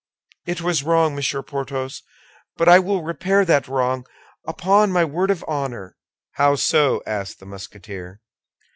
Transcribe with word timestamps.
"It 0.47 0.61
was 0.61 0.81
wrong, 0.81 1.13
Monsieur 1.15 1.43
Porthos; 1.43 2.01
but 2.57 2.67
I 2.67 2.79
will 2.79 3.03
repair 3.03 3.45
that 3.45 3.67
wrong, 3.67 4.07
upon 4.47 4.91
my 4.91 5.05
word 5.05 5.29
of 5.29 5.45
honor." 5.47 5.95
"How 6.37 6.55
so?" 6.55 7.03
asked 7.05 7.39
the 7.39 7.45
Musketeer. 7.45 8.19